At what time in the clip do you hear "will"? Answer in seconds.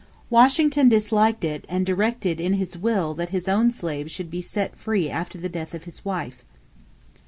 2.75-3.13